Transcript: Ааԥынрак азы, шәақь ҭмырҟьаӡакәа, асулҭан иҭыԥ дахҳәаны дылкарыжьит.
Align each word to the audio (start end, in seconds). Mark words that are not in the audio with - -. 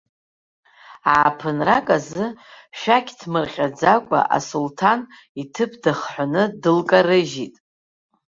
Ааԥынрак 1.13 1.87
азы, 1.97 2.25
шәақь 2.79 3.11
ҭмырҟьаӡакәа, 3.19 4.19
асулҭан 4.37 4.99
иҭыԥ 5.41 5.71
дахҳәаны 5.83 6.43
дылкарыжьит. 6.61 7.55